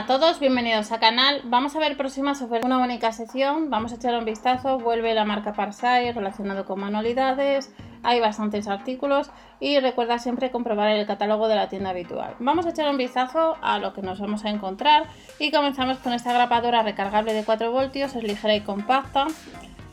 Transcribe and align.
a 0.00 0.06
todos, 0.06 0.40
bienvenidos 0.40 0.90
al 0.92 1.00
canal. 1.00 1.42
Vamos 1.44 1.76
a 1.76 1.78
ver 1.78 1.94
próximas 1.94 2.40
ofertas, 2.40 2.64
una 2.64 2.78
única 2.78 3.12
sección. 3.12 3.68
Vamos 3.68 3.92
a 3.92 3.96
echar 3.96 4.14
un 4.14 4.24
vistazo. 4.24 4.78
Vuelve 4.78 5.12
la 5.12 5.26
marca 5.26 5.52
Parsai 5.52 6.10
relacionado 6.12 6.64
con 6.64 6.80
manualidades. 6.80 7.70
Hay 8.02 8.18
bastantes 8.18 8.66
artículos 8.66 9.30
y 9.60 9.78
recuerda 9.78 10.18
siempre 10.18 10.50
comprobar 10.50 10.88
el 10.88 11.06
catálogo 11.06 11.48
de 11.48 11.56
la 11.56 11.68
tienda 11.68 11.90
habitual. 11.90 12.34
Vamos 12.38 12.64
a 12.64 12.70
echar 12.70 12.88
un 12.88 12.96
vistazo 12.96 13.58
a 13.60 13.78
lo 13.78 13.92
que 13.92 14.00
nos 14.00 14.18
vamos 14.18 14.46
a 14.46 14.48
encontrar 14.48 15.04
y 15.38 15.50
comenzamos 15.50 15.98
con 15.98 16.14
esta 16.14 16.32
grapadora 16.32 16.82
recargable 16.82 17.34
de 17.34 17.44
4 17.44 17.70
voltios. 17.70 18.16
Es 18.16 18.22
ligera 18.22 18.54
y 18.54 18.62
compacta. 18.62 19.26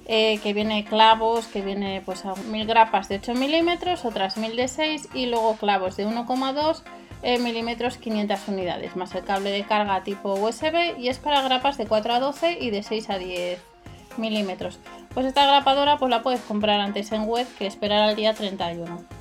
Eh, 0.06 0.40
que 0.42 0.54
viene 0.54 0.86
clavos, 0.86 1.48
que 1.48 1.62
viene 1.62 2.02
pues 2.06 2.26
a 2.26 2.34
1000 2.34 2.66
grapas 2.66 3.10
de 3.10 3.18
8 3.18 3.34
milímetros, 3.34 4.06
otras 4.06 4.38
1000 4.38 4.56
de 4.56 4.70
6 4.70 5.10
y 5.14 5.26
luego 5.26 5.58
clavos 5.58 5.98
de 5.98 6.08
1,2 6.08 6.82
milímetros 7.24 7.98
500 7.98 8.48
unidades, 8.48 8.96
más 8.96 9.14
el 9.16 9.24
cable 9.24 9.52
de 9.52 9.64
carga 9.64 10.04
tipo 10.04 10.34
USB 10.34 10.98
y 10.98 11.10
es 11.10 11.20
para 11.20 11.42
grapas 11.42 11.78
de 11.78 11.86
4 11.86 12.14
a 12.14 12.20
12 12.20 12.58
y 12.62 12.70
de 12.70 12.84
6 12.84 13.10
a 13.10 13.18
10 13.18 13.60
milímetros. 14.18 14.80
Pues 15.14 15.26
esta 15.26 15.46
grapadora 15.46 15.98
pues 15.98 16.10
la 16.10 16.22
puedes 16.22 16.42
comprar 16.42 16.80
antes 16.80 17.12
en 17.12 17.26
web 17.26 17.48
que 17.58 17.68
esperar 17.68 18.02
al 18.02 18.16
día 18.16 18.34
31. 18.34 19.17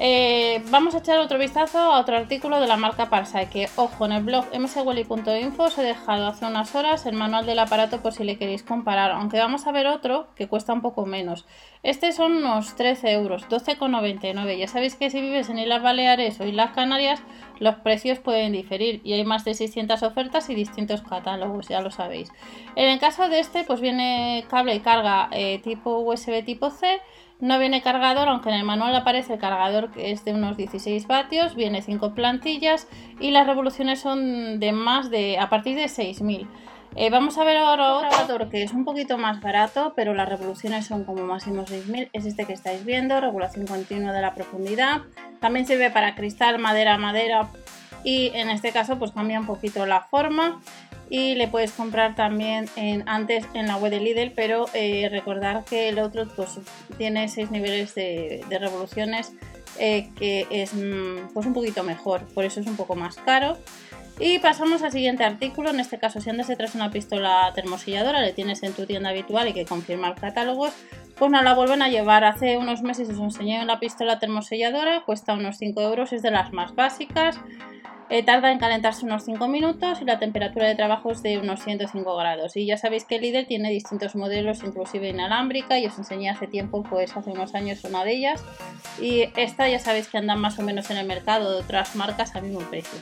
Eh, 0.00 0.62
vamos 0.70 0.94
a 0.94 0.98
echar 0.98 1.18
otro 1.18 1.40
vistazo 1.40 1.76
a 1.76 1.98
otro 1.98 2.16
artículo 2.16 2.60
de 2.60 2.68
la 2.68 2.76
marca 2.76 3.10
Parsai, 3.10 3.50
que 3.50 3.68
ojo, 3.74 4.06
en 4.06 4.12
el 4.12 4.22
blog 4.22 4.44
mswelly.info 4.56 5.64
os 5.64 5.76
he 5.76 5.82
dejado 5.82 6.28
hace 6.28 6.46
unas 6.46 6.72
horas 6.76 7.04
el 7.06 7.16
manual 7.16 7.46
del 7.46 7.58
aparato 7.58 8.00
por 8.00 8.12
si 8.12 8.22
le 8.22 8.38
queréis 8.38 8.62
comparar, 8.62 9.10
aunque 9.10 9.40
vamos 9.40 9.66
a 9.66 9.72
ver 9.72 9.88
otro 9.88 10.28
que 10.36 10.46
cuesta 10.46 10.72
un 10.72 10.82
poco 10.82 11.04
menos. 11.04 11.46
Este 11.82 12.12
son 12.12 12.36
unos 12.36 12.76
13 12.76 13.10
euros, 13.10 13.48
12,99. 13.48 14.56
Ya 14.56 14.68
sabéis 14.68 14.94
que 14.94 15.10
si 15.10 15.20
vives 15.20 15.48
en 15.48 15.58
Islas 15.58 15.82
Baleares 15.82 16.40
o 16.40 16.46
Islas 16.46 16.70
Canarias, 16.76 17.20
los 17.58 17.74
precios 17.76 18.20
pueden 18.20 18.52
diferir 18.52 19.00
y 19.02 19.14
hay 19.14 19.24
más 19.24 19.44
de 19.44 19.54
600 19.54 20.04
ofertas 20.04 20.48
y 20.48 20.54
distintos 20.54 21.02
catálogos, 21.02 21.66
ya 21.66 21.80
lo 21.80 21.90
sabéis. 21.90 22.30
En 22.76 22.88
el 22.88 23.00
caso 23.00 23.28
de 23.28 23.40
este, 23.40 23.64
pues 23.64 23.80
viene 23.80 24.44
cable 24.48 24.76
y 24.76 24.80
carga 24.80 25.28
eh, 25.32 25.58
tipo 25.64 25.98
USB 25.98 26.44
tipo 26.44 26.70
C 26.70 27.00
no 27.40 27.58
viene 27.58 27.82
cargador, 27.82 28.28
aunque 28.28 28.48
en 28.48 28.56
el 28.56 28.64
manual 28.64 28.94
aparece 28.94 29.34
el 29.34 29.38
cargador 29.38 29.90
que 29.90 30.10
es 30.10 30.24
de 30.24 30.32
unos 30.32 30.56
16 30.56 31.06
vatios, 31.06 31.54
viene 31.54 31.82
5 31.82 32.14
plantillas 32.14 32.88
y 33.20 33.30
las 33.30 33.46
revoluciones 33.46 34.00
son 34.00 34.58
de 34.58 34.72
más 34.72 35.10
de 35.10 35.38
a 35.38 35.48
partir 35.48 35.76
de 35.76 35.88
6000. 35.88 36.48
Eh, 36.96 37.10
vamos 37.10 37.38
a 37.38 37.44
ver 37.44 37.56
ahora 37.58 38.08
otro 38.24 38.48
que 38.48 38.62
es 38.62 38.72
un 38.72 38.84
poquito 38.84 39.18
más 39.18 39.40
barato, 39.40 39.92
pero 39.94 40.14
las 40.14 40.28
revoluciones 40.28 40.86
son 40.86 41.04
como 41.04 41.24
máximo 41.24 41.66
6000. 41.66 42.10
Es 42.12 42.26
este 42.26 42.44
que 42.44 42.54
estáis 42.54 42.84
viendo, 42.84 43.20
regulación 43.20 43.66
continua 43.66 44.12
de 44.12 44.20
la 44.20 44.34
profundidad. 44.34 45.02
También 45.38 45.66
sirve 45.66 45.90
para 45.90 46.16
cristal, 46.16 46.58
madera, 46.58 46.98
madera. 46.98 47.50
Y 48.04 48.28
en 48.34 48.50
este 48.50 48.72
caso 48.72 48.98
pues 48.98 49.12
cambia 49.12 49.40
un 49.40 49.46
poquito 49.46 49.86
la 49.86 50.02
forma 50.02 50.60
y 51.10 51.34
le 51.34 51.48
puedes 51.48 51.72
comprar 51.72 52.14
también 52.14 52.68
antes 53.06 53.46
en 53.54 53.66
la 53.66 53.76
web 53.76 53.90
de 53.90 54.00
Lidl, 54.00 54.32
pero 54.34 54.66
eh, 54.74 55.08
recordar 55.10 55.64
que 55.64 55.88
el 55.88 55.98
otro 55.98 56.26
pues, 56.36 56.60
tiene 56.98 57.28
6 57.28 57.50
niveles 57.50 57.94
de, 57.94 58.44
revoluciones 58.50 59.32
eh, 59.78 60.10
que 60.16 60.46
es 60.50 60.74
mm, 60.74 61.32
pues 61.32 61.46
un 61.46 61.54
poquito 61.54 61.82
mejor, 61.82 62.26
por 62.34 62.44
eso 62.44 62.60
es 62.60 62.66
un 62.66 62.76
poco 62.76 62.94
más 62.94 63.16
caro. 63.16 63.56
Y 64.20 64.40
pasamos 64.40 64.82
al 64.82 64.90
siguiente 64.90 65.22
artículo, 65.22 65.70
en 65.70 65.78
este 65.78 65.98
caso 65.98 66.20
si 66.20 66.28
andas 66.28 66.48
detrás 66.48 66.72
de 66.72 66.80
una 66.80 66.90
pistola 66.90 67.52
termoselladora, 67.54 68.20
le 68.20 68.32
tienes 68.32 68.62
en 68.64 68.72
tu 68.72 68.84
tienda 68.84 69.10
habitual 69.10 69.46
y 69.46 69.52
que 69.52 69.64
confirmar 69.64 70.16
catálogos, 70.16 70.72
pues 71.16 71.30
no 71.30 71.40
la 71.42 71.54
vuelven 71.54 71.82
a 71.82 71.88
llevar. 71.88 72.24
Hace 72.24 72.56
unos 72.56 72.82
meses 72.82 73.08
os 73.10 73.20
enseñé 73.20 73.64
la 73.64 73.78
pistola 73.78 74.18
termoselladora, 74.18 75.04
cuesta 75.04 75.34
unos 75.34 75.58
5 75.58 75.80
euros, 75.82 76.12
es 76.12 76.22
de 76.22 76.32
las 76.32 76.52
más 76.52 76.74
básicas. 76.74 77.38
Eh, 78.10 78.22
tarda 78.22 78.50
en 78.50 78.58
calentarse 78.58 79.04
unos 79.04 79.24
5 79.24 79.48
minutos 79.48 80.00
y 80.00 80.06
la 80.06 80.18
temperatura 80.18 80.66
de 80.66 80.74
trabajo 80.74 81.10
es 81.10 81.22
de 81.22 81.38
unos 81.38 81.62
105 81.62 82.16
grados. 82.16 82.56
Y 82.56 82.64
ya 82.64 82.78
sabéis 82.78 83.04
que 83.04 83.16
el 83.16 83.22
Lidl 83.22 83.46
tiene 83.46 83.70
distintos 83.70 84.16
modelos, 84.16 84.62
inclusive 84.64 85.10
inalámbrica, 85.10 85.78
y 85.78 85.86
os 85.86 85.98
enseñé 85.98 86.30
hace 86.30 86.46
tiempo, 86.46 86.82
pues 86.84 87.14
hace 87.16 87.30
unos 87.30 87.54
años, 87.54 87.84
una 87.84 88.04
de 88.04 88.12
ellas. 88.12 88.42
Y 88.98 89.28
esta 89.36 89.68
ya 89.68 89.78
sabéis 89.78 90.08
que 90.08 90.16
andan 90.16 90.40
más 90.40 90.58
o 90.58 90.62
menos 90.62 90.90
en 90.90 90.96
el 90.96 91.06
mercado 91.06 91.52
de 91.52 91.58
otras 91.58 91.96
marcas 91.96 92.34
al 92.34 92.44
mismo 92.44 92.60
precio. 92.60 92.98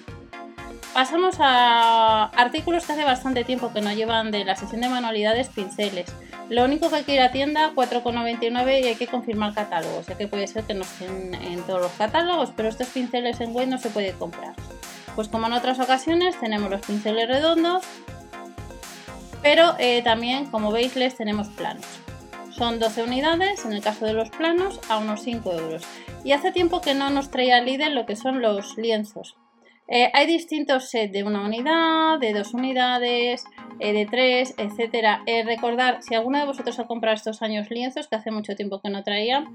Pasamos 0.93 1.37
a 1.41 2.25
artículos 2.25 2.87
que 2.87 2.95
hace 2.95 3.05
bastante 3.05 3.45
tiempo 3.45 3.73
que 3.73 3.83
no 3.83 3.93
llevan 3.93 4.33
de 4.33 4.45
la 4.45 4.57
sección 4.57 4.81
de 4.81 4.89
manualidades 4.89 5.49
pinceles. 5.51 6.07
Lo 6.49 6.65
único 6.65 6.89
que 6.89 6.97
hay 6.97 7.05
que 7.05 7.15
ir 7.15 7.21
a 7.21 7.31
tienda 7.31 7.73
4,99 7.75 8.81
y 8.83 8.87
hay 8.87 8.95
que 8.95 9.07
confirmar 9.07 9.53
catálogos, 9.53 10.07
ya 10.07 10.17
que 10.17 10.27
puede 10.27 10.47
ser 10.47 10.65
que 10.65 10.75
no 10.75 10.83
estén 10.83 11.35
en 11.35 11.61
todos 11.63 11.83
los 11.83 11.93
catálogos, 11.93 12.51
pero 12.57 12.69
estos 12.69 12.89
pinceles 12.89 13.41
en 13.41 13.53
web 13.55 13.69
no 13.69 13.79
se 13.79 13.91
puede 13.91 14.13
comprar. 14.13 14.55
Pues 15.17 15.29
como 15.29 15.47
en 15.47 15.55
otras 15.55 15.81
ocasiones 15.81 16.39
tenemos 16.39 16.71
los 16.71 16.83
pinceles 16.83 17.27
redondos, 17.27 17.83
pero 19.43 19.75
eh, 19.79 20.03
también 20.03 20.45
como 20.51 20.71
veis 20.71 20.95
les 20.95 21.17
tenemos 21.17 21.49
planos. 21.49 21.87
Son 22.51 22.79
12 22.79 23.03
unidades, 23.03 23.65
en 23.65 23.73
el 23.73 23.83
caso 23.83 24.05
de 24.05 24.13
los 24.13 24.29
planos, 24.29 24.79
a 24.91 24.99
unos 24.99 25.23
5 25.23 25.53
euros. 25.53 25.85
Y 26.23 26.33
hace 26.33 26.53
tiempo 26.53 26.83
que 26.83 26.95
no 26.95 27.09
nos 27.09 27.31
traía 27.31 27.63
líder 27.63 27.93
lo 27.93 28.05
que 28.05 28.15
son 28.15 28.43
los 28.43 28.77
lienzos. 28.77 29.37
Eh, 29.89 30.11
hay 30.13 30.27
distintos 30.27 30.91
sets 30.91 31.13
de 31.13 31.25
una 31.25 31.43
unidad, 31.47 32.19
de 32.19 32.35
dos 32.35 32.53
unidades, 32.53 33.45
eh, 33.79 33.93
de 33.95 34.05
tres, 34.05 34.55
etcétera. 34.59 35.23
recordar, 35.47 36.03
si 36.03 36.15
alguno 36.15 36.41
de 36.41 36.45
vosotros 36.47 36.79
ha 36.79 36.87
comprado 36.87 37.17
estos 37.17 37.41
años 37.41 37.71
lienzos, 37.71 38.09
que 38.09 38.17
hace 38.17 38.31
mucho 38.31 38.55
tiempo 38.55 38.81
que 38.83 38.91
no 38.91 39.03
traía, 39.03 39.47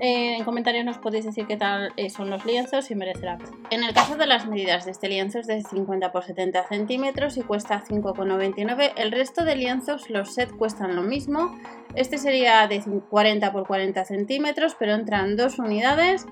eh, 0.00 0.36
en 0.36 0.44
comentarios 0.44 0.84
nos 0.84 0.98
podéis 0.98 1.24
decir 1.24 1.46
qué 1.46 1.56
tal 1.56 1.92
eh, 1.96 2.10
son 2.10 2.30
los 2.30 2.44
lienzos 2.44 2.90
y 2.90 2.94
merecerá. 2.94 3.38
En 3.70 3.82
el 3.82 3.92
caso 3.92 4.16
de 4.16 4.26
las 4.26 4.46
medidas 4.46 4.84
de 4.84 4.92
este 4.92 5.08
lienzo 5.08 5.38
es 5.38 5.46
de 5.46 5.62
50 5.62 6.12
por 6.12 6.24
70 6.24 6.66
centímetros 6.68 7.36
y 7.36 7.42
cuesta 7.42 7.84
5,99. 7.88 8.92
El 8.96 9.12
resto 9.12 9.44
de 9.44 9.56
lienzos, 9.56 10.10
los 10.10 10.34
set 10.34 10.50
cuestan 10.56 10.96
lo 10.96 11.02
mismo. 11.02 11.58
Este 11.94 12.18
sería 12.18 12.66
de 12.66 12.82
40 13.10 13.52
por 13.52 13.66
40 13.66 14.04
centímetros, 14.04 14.76
pero 14.78 14.94
entran 14.94 15.36
dos 15.36 15.58
unidades 15.58 16.26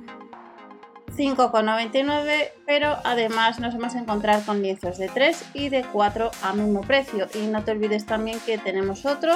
5,99 1.17 2.51
pero 2.67 2.97
además 3.05 3.59
nos 3.59 3.75
vamos 3.75 3.95
a 3.95 4.01
encontrar 4.01 4.45
con 4.45 4.63
lienzos 4.63 4.99
de 4.99 5.09
3 5.09 5.51
y 5.55 5.69
de 5.71 5.85
4 5.85 6.31
a 6.43 6.53
mismo 6.53 6.83
precio 6.83 7.29
y 7.35 7.47
no 7.47 7.65
te 7.65 7.71
olvides 7.71 8.05
también 8.05 8.39
que 8.45 8.59
tenemos 8.59 9.07
otro 9.07 9.33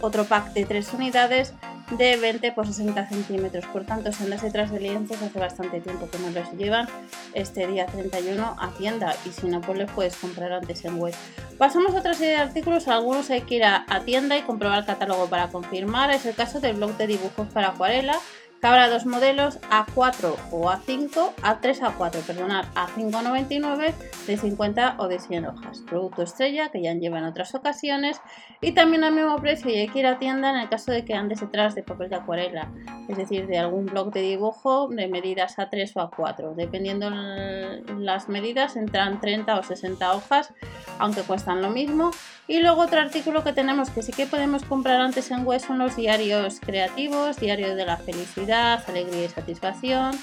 otro 0.00 0.24
pack 0.24 0.52
de 0.52 0.64
3 0.64 0.94
unidades 0.94 1.54
de 1.90 2.16
20 2.16 2.52
por 2.52 2.66
60 2.66 3.08
centímetros. 3.08 3.64
Por 3.66 3.84
tanto, 3.84 4.10
andas 4.20 4.42
detrás 4.42 4.70
de 4.70 4.80
lienzos 4.80 5.20
hace 5.22 5.38
bastante 5.38 5.80
tiempo 5.80 6.08
que 6.10 6.18
no 6.18 6.30
los 6.30 6.52
llevan 6.52 6.88
este 7.34 7.66
día 7.66 7.86
31 7.86 8.56
a 8.58 8.70
tienda 8.70 9.14
y 9.24 9.30
si 9.30 9.46
no, 9.46 9.60
pues 9.60 9.78
les 9.78 9.90
puedes 9.90 10.16
comprar 10.16 10.52
antes 10.52 10.84
en 10.84 10.98
web. 10.98 11.14
Pasamos 11.58 11.94
a 11.94 11.98
otra 11.98 12.14
serie 12.14 12.34
de 12.34 12.40
artículos, 12.40 12.88
algunos 12.88 13.30
hay 13.30 13.42
que 13.42 13.56
ir 13.56 13.64
a, 13.64 13.84
a 13.88 14.00
tienda 14.00 14.36
y 14.36 14.42
comprobar 14.42 14.80
el 14.80 14.84
catálogo 14.84 15.26
para 15.28 15.48
confirmar. 15.48 16.10
Es 16.10 16.26
el 16.26 16.34
caso 16.34 16.60
del 16.60 16.76
blog 16.76 16.96
de 16.96 17.06
dibujos 17.06 17.48
para 17.48 17.68
acuarela 17.68 18.18
habrá 18.62 18.88
dos 18.88 19.06
modelos 19.06 19.60
A4 19.70 20.34
o 20.50 20.68
A5, 20.70 21.34
A3 21.42 21.80
A4, 21.80 22.22
perdonad, 22.22 22.64
A5,99 22.74 23.94
de 24.26 24.36
50 24.36 24.96
o 24.98 25.08
de 25.08 25.18
100 25.18 25.46
hojas. 25.46 25.82
Producto 25.86 26.22
estrella 26.22 26.70
que 26.70 26.82
ya 26.82 26.94
lleva 26.94 27.18
en 27.18 27.24
otras 27.24 27.54
ocasiones 27.54 28.20
y 28.60 28.72
también 28.72 29.04
al 29.04 29.12
mismo 29.12 29.36
precio 29.36 29.70
y 29.70 29.76
hay 29.76 29.88
que 29.88 30.00
ir 30.00 30.06
a 30.06 30.18
tienda 30.18 30.50
en 30.50 30.56
el 30.56 30.68
caso 30.68 30.90
de 30.90 31.04
que 31.04 31.14
andes 31.14 31.40
detrás 31.40 31.74
de 31.74 31.82
papel 31.82 32.08
de 32.08 32.16
acuarela, 32.16 32.70
es 33.08 33.16
decir, 33.16 33.46
de 33.46 33.58
algún 33.58 33.86
blog 33.86 34.12
de 34.12 34.22
dibujo 34.22 34.88
de 34.88 35.08
medidas 35.08 35.58
A3 35.58 35.92
o 35.96 36.10
A4. 36.10 36.54
Dependiendo 36.54 37.10
las 37.10 38.28
medidas, 38.28 38.76
entran 38.76 39.20
30 39.20 39.58
o 39.58 39.62
60 39.62 40.14
hojas, 40.14 40.52
aunque 40.98 41.22
cuestan 41.22 41.62
lo 41.62 41.70
mismo. 41.70 42.10
Y 42.48 42.60
luego 42.60 42.82
otro 42.82 43.00
artículo 43.00 43.42
que 43.42 43.52
tenemos 43.52 43.90
que 43.90 44.02
sí 44.02 44.12
que 44.12 44.26
podemos 44.26 44.64
comprar 44.64 45.00
antes 45.00 45.30
en 45.30 45.44
web 45.44 45.60
son 45.60 45.78
los 45.78 45.96
diarios 45.96 46.60
creativos, 46.60 47.38
diario 47.38 47.74
de 47.74 47.84
la 47.84 47.96
felicidad 47.96 48.45
alegría 48.52 49.24
y 49.24 49.28
satisfacción, 49.28 50.16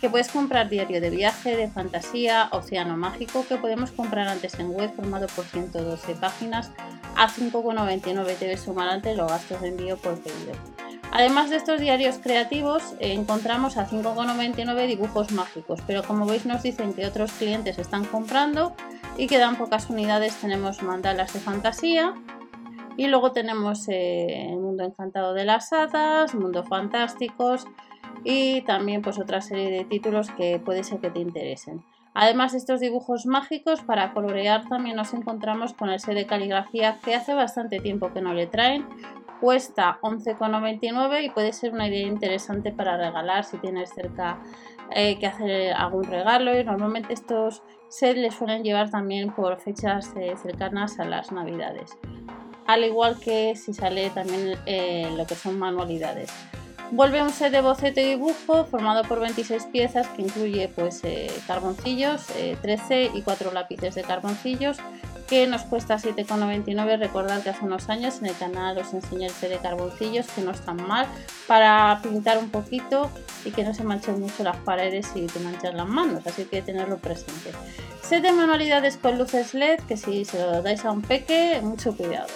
que 0.00 0.10
puedes 0.10 0.28
comprar 0.28 0.68
diario 0.68 1.00
de 1.00 1.10
viaje, 1.10 1.56
de 1.56 1.68
fantasía, 1.68 2.48
océano 2.50 2.96
mágico, 2.96 3.46
que 3.48 3.56
podemos 3.56 3.92
comprar 3.92 4.28
antes 4.28 4.58
en 4.58 4.70
web 4.70 4.92
formado 4.94 5.28
por 5.28 5.44
112 5.44 6.14
páginas 6.16 6.70
a 7.16 7.28
5,99 7.28 8.38
debes 8.38 8.62
sumar 8.62 8.88
antes 8.88 9.16
los 9.16 9.30
gastos 9.30 9.60
de 9.60 9.68
envío 9.68 9.96
por 9.96 10.18
pedido. 10.20 10.52
Además 11.12 11.50
de 11.50 11.56
estos 11.56 11.78
diarios 11.78 12.16
creativos, 12.22 12.94
eh, 12.98 13.12
encontramos 13.12 13.76
a 13.76 13.86
5,99 13.86 14.86
dibujos 14.86 15.30
mágicos, 15.30 15.80
pero 15.86 16.02
como 16.02 16.24
veis 16.24 16.46
nos 16.46 16.62
dicen 16.62 16.94
que 16.94 17.06
otros 17.06 17.32
clientes 17.32 17.78
están 17.78 18.06
comprando 18.06 18.74
y 19.18 19.26
quedan 19.26 19.56
pocas 19.56 19.90
unidades. 19.90 20.34
Tenemos 20.36 20.82
mandalas 20.82 21.34
de 21.34 21.40
fantasía, 21.40 22.14
y 22.96 23.06
luego 23.06 23.32
tenemos 23.32 23.88
eh, 23.88 24.50
el 24.50 24.58
mundo 24.58 24.84
encantado 24.84 25.34
de 25.34 25.44
las 25.44 25.72
hadas, 25.72 26.34
mundo 26.34 26.64
fantásticos 26.64 27.66
y 28.24 28.62
también 28.62 29.02
pues 29.02 29.18
otra 29.18 29.40
serie 29.40 29.70
de 29.70 29.84
títulos 29.84 30.30
que 30.30 30.58
puede 30.58 30.84
ser 30.84 31.00
que 31.00 31.10
te 31.10 31.20
interesen. 31.20 31.84
Además 32.14 32.52
de 32.52 32.58
estos 32.58 32.80
dibujos 32.80 33.24
mágicos, 33.24 33.80
para 33.80 34.12
colorear 34.12 34.68
también 34.68 34.96
nos 34.96 35.14
encontramos 35.14 35.72
con 35.72 35.88
el 35.88 35.98
set 35.98 36.14
de 36.14 36.26
caligrafía 36.26 36.98
que 37.02 37.14
hace 37.14 37.32
bastante 37.32 37.80
tiempo 37.80 38.12
que 38.12 38.20
no 38.20 38.34
le 38.34 38.46
traen. 38.46 38.86
Cuesta 39.40 39.98
11,99 40.02 41.24
y 41.24 41.30
puede 41.30 41.52
ser 41.52 41.72
una 41.72 41.88
idea 41.88 42.06
interesante 42.06 42.70
para 42.70 42.96
regalar 42.96 43.44
si 43.44 43.56
tienes 43.56 43.90
cerca 43.90 44.38
eh, 44.94 45.18
que 45.18 45.26
hacer 45.26 45.72
algún 45.72 46.04
regalo 46.04 46.56
y 46.56 46.62
normalmente 46.62 47.14
estos 47.14 47.62
sets 47.88 48.18
les 48.18 48.34
suelen 48.34 48.62
llevar 48.62 48.90
también 48.90 49.34
por 49.34 49.58
fechas 49.58 50.12
eh, 50.16 50.36
cercanas 50.36 51.00
a 51.00 51.04
las 51.04 51.32
navidades. 51.32 51.98
Al 52.66 52.84
igual 52.84 53.18
que 53.18 53.54
si 53.56 53.72
sale 53.72 54.10
también 54.10 54.58
eh, 54.66 55.12
lo 55.16 55.26
que 55.26 55.34
son 55.34 55.58
manualidades. 55.58 56.30
Vuelve 56.90 57.22
un 57.22 57.30
set 57.30 57.52
de 57.52 57.62
boceto 57.62 58.00
y 58.00 58.04
dibujo 58.04 58.66
formado 58.66 59.02
por 59.04 59.18
26 59.18 59.64
piezas 59.72 60.08
que 60.08 60.22
incluye 60.22 60.68
pues 60.68 61.00
carboncillos, 61.46 62.26
13 62.60 63.12
y 63.14 63.22
4 63.22 63.50
lápices 63.52 63.94
de 63.94 64.02
carboncillos 64.02 64.76
que 65.32 65.46
nos 65.46 65.62
cuesta 65.62 65.96
7,99. 65.96 66.98
Recordad 66.98 67.42
que 67.42 67.48
hace 67.48 67.64
unos 67.64 67.88
años 67.88 68.18
en 68.18 68.26
el 68.26 68.36
canal 68.36 68.76
os 68.76 68.92
enseñé 68.92 69.28
el 69.28 69.48
de 69.48 69.56
carboncillos 69.56 70.26
que 70.26 70.42
no 70.42 70.50
están 70.50 70.76
mal 70.86 71.06
para 71.46 72.00
pintar 72.02 72.36
un 72.36 72.50
poquito 72.50 73.10
y 73.46 73.50
que 73.50 73.64
no 73.64 73.72
se 73.72 73.82
manchen 73.82 74.20
mucho 74.20 74.42
las 74.42 74.58
paredes 74.58 75.10
y 75.14 75.26
te 75.28 75.40
manchas 75.40 75.72
las 75.72 75.88
manos, 75.88 76.26
así 76.26 76.44
que 76.44 76.60
tenerlo 76.60 76.98
presente. 76.98 77.52
Set 78.02 78.22
de 78.22 78.32
manualidades 78.32 78.98
con 78.98 79.16
luces 79.16 79.54
LED 79.54 79.80
que 79.88 79.96
si 79.96 80.26
se 80.26 80.38
lo 80.38 80.60
dais 80.60 80.84
a 80.84 80.90
un 80.90 81.00
peque, 81.00 81.60
mucho 81.62 81.96
cuidado. 81.96 82.28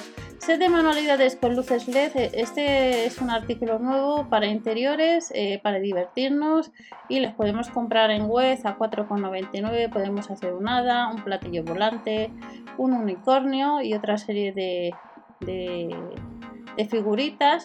Set 0.47 0.61
de 0.61 0.69
manualidades 0.69 1.35
con 1.35 1.57
luces 1.57 1.89
LED, 1.89 2.13
eh, 2.15 2.31
este 2.35 3.05
es 3.05 3.21
un 3.21 3.31
artículo 3.31 3.81
nuevo 3.81 4.29
para 4.29 4.47
interiores, 4.47 5.33
eh, 5.35 5.59
para 5.61 5.81
divertirnos 5.81 6.71
y 7.09 7.19
les 7.19 7.35
podemos 7.35 7.69
comprar 7.69 8.13
en 8.13 8.27
web 8.27 8.57
a 8.63 8.79
4,99, 8.79 9.89
podemos 9.91 10.31
hacer 10.31 10.53
un 10.55 10.69
hada, 10.69 11.09
un 11.09 11.25
platillo 11.25 11.65
volante, 11.65 12.31
un 12.79 12.93
unicornio 12.93 13.83
y 13.83 13.95
otra 13.95 14.19
serie 14.19 14.53
de, 14.53 14.95
de, 15.41 16.87
figuritas 16.89 17.65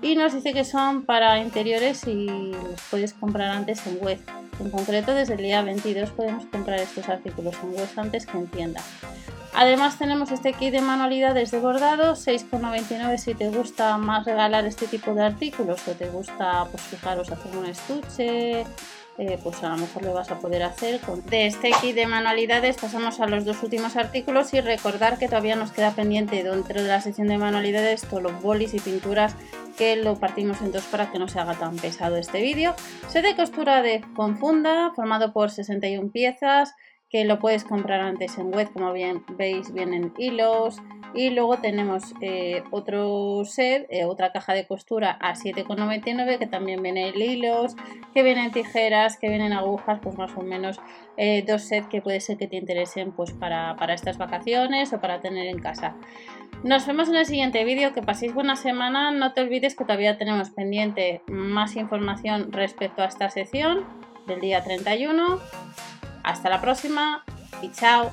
y 0.00 0.16
nos 0.16 0.32
dice 0.32 0.54
que 0.54 0.64
son 0.64 1.04
para 1.04 1.38
interiores 1.38 2.06
y 2.06 2.24
los 2.24 2.80
puedes 2.90 3.12
comprar 3.12 3.50
antes 3.50 3.86
en 3.86 4.02
web. 4.02 4.18
En 4.58 4.70
concreto 4.70 5.12
desde 5.12 5.34
el 5.34 5.42
día 5.42 5.60
22 5.60 6.12
podemos 6.12 6.46
comprar 6.46 6.80
estos 6.80 7.10
artículos 7.10 7.54
en 7.62 7.74
web 7.74 7.88
antes 7.98 8.24
que 8.24 8.38
en 8.38 8.46
tienda. 8.46 8.80
Además 9.54 9.98
tenemos 9.98 10.30
este 10.30 10.54
kit 10.54 10.72
de 10.72 10.80
manualidades 10.80 11.50
de 11.50 11.58
bordado, 11.58 12.14
6,99 12.14 13.18
si 13.18 13.34
te 13.34 13.50
gusta 13.50 13.98
más 13.98 14.24
regalar 14.24 14.64
este 14.64 14.86
tipo 14.86 15.14
de 15.14 15.24
artículos 15.24 15.86
o 15.88 15.92
te 15.92 16.08
gusta, 16.08 16.66
pues 16.70 16.82
fijaros, 16.84 17.30
hacer 17.30 17.54
un 17.56 17.66
estuche, 17.66 18.64
eh, 19.18 19.38
pues 19.42 19.62
a 19.62 19.68
lo 19.68 19.76
mejor 19.76 20.04
lo 20.04 20.14
vas 20.14 20.30
a 20.30 20.38
poder 20.38 20.62
hacer. 20.62 21.00
Con... 21.00 21.24
De 21.26 21.46
este 21.46 21.70
kit 21.82 21.94
de 21.94 22.06
manualidades 22.06 22.78
pasamos 22.78 23.20
a 23.20 23.26
los 23.26 23.44
dos 23.44 23.62
últimos 23.62 23.96
artículos 23.96 24.54
y 24.54 24.62
recordar 24.62 25.18
que 25.18 25.28
todavía 25.28 25.54
nos 25.54 25.70
queda 25.70 25.90
pendiente 25.90 26.42
dentro 26.42 26.82
de 26.82 26.88
la 26.88 27.02
sección 27.02 27.28
de 27.28 27.36
manualidades 27.36 28.02
todos 28.02 28.22
los 28.22 28.40
bolis 28.40 28.72
y 28.72 28.80
pinturas 28.80 29.36
que 29.76 29.96
lo 29.96 30.16
partimos 30.16 30.60
en 30.62 30.72
dos 30.72 30.84
para 30.84 31.10
que 31.10 31.18
no 31.18 31.28
se 31.28 31.38
haga 31.40 31.54
tan 31.54 31.76
pesado 31.76 32.16
este 32.16 32.40
vídeo. 32.40 32.74
Se 33.08 33.20
de 33.20 33.36
costura 33.36 33.82
de 33.82 34.02
confunda 34.14 34.92
formado 34.94 35.32
por 35.34 35.50
61 35.50 36.10
piezas, 36.10 36.74
que 37.12 37.26
lo 37.26 37.38
puedes 37.38 37.62
comprar 37.62 38.00
antes 38.00 38.38
en 38.38 38.50
web, 38.50 38.72
como 38.72 38.90
bien 38.92 39.22
veis 39.36 39.72
vienen 39.72 40.14
hilos. 40.16 40.80
Y 41.14 41.28
luego 41.28 41.58
tenemos 41.58 42.14
eh, 42.22 42.62
otro 42.70 43.42
set, 43.44 43.86
eh, 43.90 44.06
otra 44.06 44.32
caja 44.32 44.54
de 44.54 44.66
costura 44.66 45.18
a 45.20 45.34
7,99 45.34 46.38
que 46.38 46.46
también 46.46 46.82
vienen 46.82 47.12
hilos, 47.14 47.76
que 48.14 48.22
vienen 48.22 48.50
tijeras, 48.50 49.18
que 49.18 49.28
vienen 49.28 49.52
agujas, 49.52 50.00
pues 50.02 50.16
más 50.16 50.34
o 50.38 50.40
menos 50.40 50.80
eh, 51.18 51.44
dos 51.46 51.64
sets 51.64 51.86
que 51.88 52.00
puede 52.00 52.20
ser 52.20 52.38
que 52.38 52.48
te 52.48 52.56
interesen 52.56 53.12
pues 53.12 53.30
para, 53.32 53.76
para 53.76 53.92
estas 53.92 54.16
vacaciones 54.16 54.90
o 54.94 55.00
para 55.02 55.20
tener 55.20 55.48
en 55.48 55.58
casa. 55.58 55.94
Nos 56.64 56.86
vemos 56.86 57.10
en 57.10 57.16
el 57.16 57.26
siguiente 57.26 57.62
vídeo, 57.64 57.92
que 57.92 58.00
paséis 58.00 58.32
buena 58.32 58.56
semana, 58.56 59.10
no 59.10 59.34
te 59.34 59.42
olvides 59.42 59.74
que 59.74 59.84
todavía 59.84 60.16
tenemos 60.16 60.48
pendiente 60.48 61.20
más 61.26 61.76
información 61.76 62.52
respecto 62.52 63.02
a 63.02 63.06
esta 63.06 63.28
sección 63.28 63.84
del 64.26 64.40
día 64.40 64.64
31 64.64 65.40
hasta 66.22 66.48
la 66.48 66.60
próxima 66.60 67.24
y 67.60 67.70
chao. 67.70 68.12